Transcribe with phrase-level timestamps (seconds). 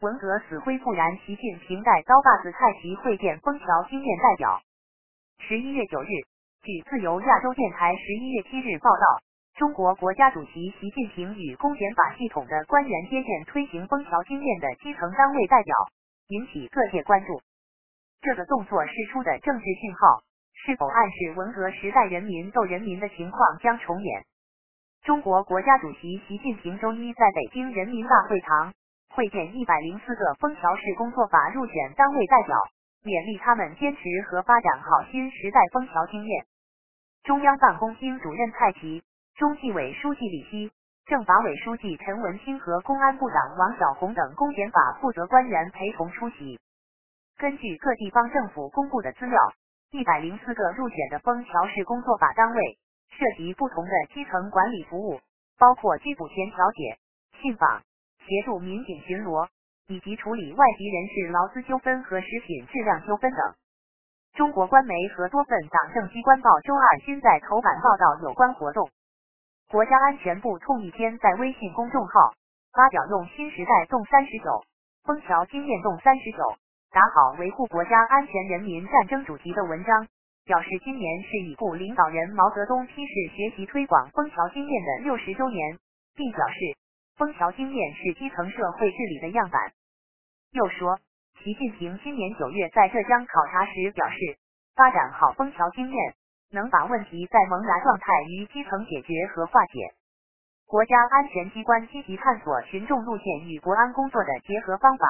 [0.00, 4.60] 文革死灰复燃，习近平带刀把子蔡奇会见枫桥经验代表。
[5.38, 6.08] 十一月九日，
[6.60, 9.22] 据自由亚洲电台十一月七日报道，
[9.54, 15.74] 中国国家主席习近平与公检法系统的官员接见推行枫桥经验的基层单位代表，
[16.28, 17.40] 引起各界关注。
[18.20, 20.20] 这个动作释出的政治信号，
[20.52, 24.26] 是否暗示文革时代人民斗人民的情况将重演？
[25.04, 28.74] 中国国家主席习近平周一在北京人民大会堂
[29.16, 32.54] 会见一百零四个枫桥市工作法入选单位代表，
[33.02, 36.44] 勉励他们坚持和发展好新时代枫桥经验。
[37.24, 39.02] 中央办公厅主任蔡奇、
[39.36, 40.70] 中纪委书记李希、
[41.06, 46.60] 政法委书记陈文清和公安部长王晓红等公检法负责官员陪同出席。
[47.38, 49.40] 根据各地方政府公布的资料，
[49.92, 52.78] 一百零四个入选的枫桥市工作法单位。
[53.08, 55.20] 涉及不同的基层管理服务，
[55.56, 56.98] 包括拘捕前调解、
[57.40, 57.80] 信访、
[58.26, 59.46] 协助民警巡逻，
[59.86, 63.54] 以及处理外籍人士劳资纠纷和食品质量纠纷等。
[64.34, 68.90] 中国官媒和多份党政机关报周二均在头版报道有关活动。
[69.70, 72.34] 国家安全部痛一天在微信公众号
[72.72, 74.64] 发表用新时代动三十九、
[75.04, 76.38] 枫桥经验动三十九，
[76.90, 80.06] 打好维护国家安全人民战争主题的文章。
[80.44, 85.76] 表示今年是已故领导人毛泽东批示学习推广枫桥经验的六十周年，
[86.14, 86.54] 并表示
[87.16, 89.72] 枫桥经验是基层社会治理的样板。
[90.52, 90.98] 又说，
[91.42, 94.36] 习近平今年九月在浙江考察时表示，
[94.74, 96.14] 发展好枫桥经验，
[96.50, 99.94] 能把问题在萌芽状态于基层解决和化解。
[100.66, 105.06] 国家安全机关积极探索群众路线与国安工作的结合方法。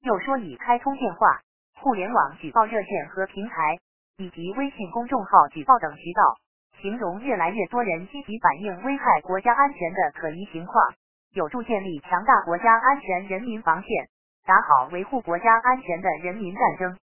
[0.00, 1.42] 又说，已开通电话、
[1.74, 3.78] 互联网举报热线和平台。
[4.16, 6.36] 以及微信公众号举报等渠道，
[6.82, 10.92] 形容越来越多人积极反映危害国家安全的可疑情况，
[11.32, 14.08] 有助建立强大国家安全人民防线，
[14.44, 16.98] 打好维护国家安全的人民战争。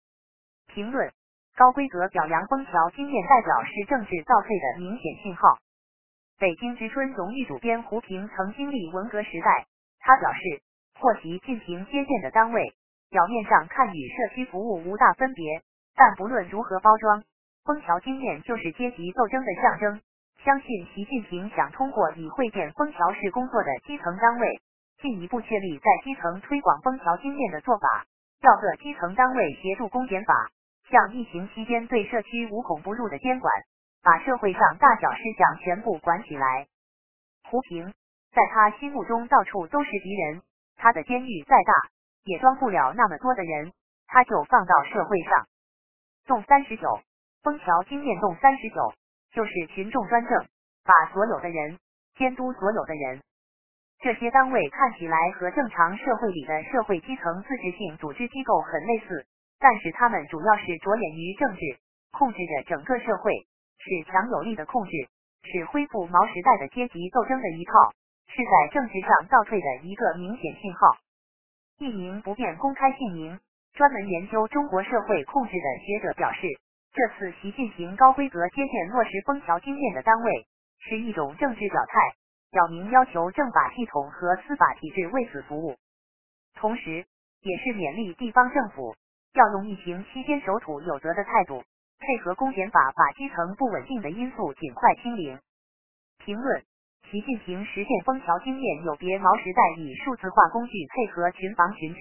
[0.69, 1.13] 评论：
[1.57, 5.59] 高规格表扬枫桥经验代表是政治倒退的明显信号。
[6.39, 9.67] 北京之春荣誉主编胡平曾经历文革时代，
[9.99, 10.41] 他表示，
[11.01, 12.75] 获习近平接见的单位，
[13.11, 15.63] 表面上看与社区服务无大分别。
[15.95, 17.23] 但不论如何包装，
[17.65, 20.01] 枫桥经验就是阶级斗争的象征。
[20.45, 24.61] 相信习近平想通过与会见封桥市工作的基层单位，
[25.01, 28.07] 进一步确立在基层推广封桥经验的做法。
[28.41, 30.51] 要各基层单位协助公检法，
[30.91, 33.53] 像疫情期间对社区无孔不入的监管，
[34.03, 36.67] 把社会上大小事项全部管起来。
[37.49, 37.95] 胡平
[38.33, 40.43] 在他心目中到处都是敌人，
[40.75, 41.73] 他的监狱再大
[42.25, 43.73] 也装不了那么多的人，
[44.09, 45.47] 他就放到社会上。
[46.27, 47.01] 动三十九，
[47.45, 48.93] 封桥经验动三十九，
[49.33, 50.47] 就是群众专政，
[50.85, 51.79] 把所有的人
[52.17, 53.21] 监督所有的人。
[54.01, 59.27] 这些单位看起来和正常社会里的社会基层自治性组织机构很类似，
[59.59, 61.61] 但是他们主要是着眼于政治，
[62.13, 63.33] 控制着整个社会，
[63.79, 64.91] 是强有力的控制，
[65.45, 67.73] 是恢复毛时代的阶级斗争的一套，
[68.27, 70.81] 是在政治上倒退的一个明显信号。
[71.79, 73.41] 一名不便公开姓名。
[73.75, 76.47] 专门研究中国社会控制的学者表示，
[76.95, 80.47] 这次习近平高规格接见落实枫桥经验的单位，
[80.79, 81.99] 是一种政治表态，
[82.51, 85.79] 表明要求政法系统和司法体制为此服务，
[86.55, 87.07] 同时
[87.41, 88.95] 也是勉励地方政府
[89.33, 91.65] 要用疫情期间守土有责的态度，
[91.99, 95.41] 配合公检法把基层不稳定的因素尽快清零。
[96.19, 96.63] 评论：
[97.11, 102.01] 习近平实现枫桥经验有别毛时代以数字化工具配合群防群治。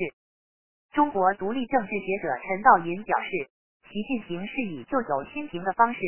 [0.92, 3.50] 中国独立政治学者陈道银表示，
[3.92, 6.00] 习近平是以旧有新瓶的方式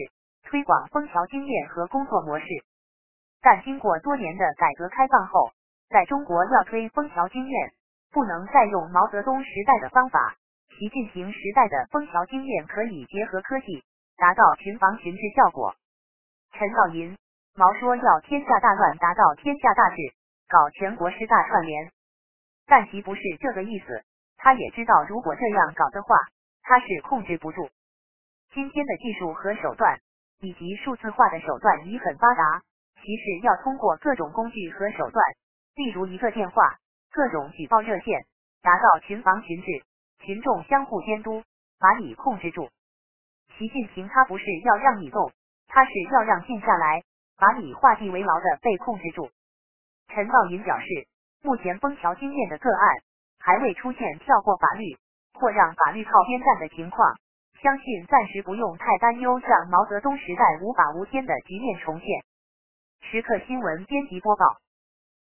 [0.44, 2.46] 推广枫桥经验和工作模式，
[3.42, 5.52] 但经过多年的改革开放后，
[5.90, 7.74] 在中国要推枫桥经验，
[8.10, 10.38] 不能再用毛泽东时代的方法。
[10.80, 13.84] 习近平时代的枫桥经验可以结合科技，
[14.16, 15.76] 达到群防群治效果。
[16.54, 17.18] 陈道银
[17.54, 19.98] 毛说要天下大乱，达到天下大治，
[20.48, 21.92] 搞全国师大串联，
[22.66, 24.06] 但其不是这个意思。
[24.38, 26.16] 他也知道，如果这样搞的话，
[26.64, 27.70] 他是控制不住。
[28.54, 30.00] 今天的技术和手段，
[30.40, 32.62] 以及数字化的手段已很发达，
[32.96, 35.24] 其实要通过各种工具和手段，
[35.76, 36.78] 例如一个电话、
[37.12, 38.26] 各种举报热线，
[38.62, 39.84] 达到群防群治，
[40.20, 41.44] 群众相互监督，
[41.80, 42.70] 把你控制住。
[43.58, 45.32] 习近平他不是要让你动，
[45.68, 47.04] 他是要让静下来，
[47.38, 49.30] 把你画地为牢的被控制住。
[50.08, 51.08] 陈道银表示，
[51.42, 53.04] 目前枫桥经验的个案。
[53.46, 54.96] 还未出现跳过法律
[55.34, 57.16] 或让法律靠边站的情况，
[57.62, 62.08] 相信暂时不用太担忧让毛泽东时代无法无天的局面重现。
[63.02, 64.63] 时刻新闻编辑播报。